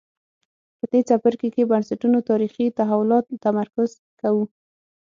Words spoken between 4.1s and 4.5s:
کوو.